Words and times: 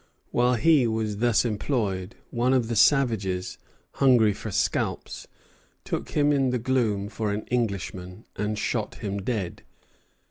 While 0.31 0.55
he 0.55 0.87
was 0.87 1.17
thus 1.17 1.45
employed, 1.45 2.15
one 2.31 2.53
of 2.55 2.67
these 2.69 2.79
savages, 2.79 3.59
hungry 3.91 4.33
for 4.33 4.49
scalps, 4.49 5.27
took 5.85 6.09
him 6.17 6.31
in 6.31 6.49
the 6.49 6.57
gloom 6.57 7.07
for 7.07 7.31
an 7.31 7.43
Englishman, 7.51 8.25
and 8.35 8.57
shot 8.57 8.95
him 8.95 9.21
dead. 9.21 9.61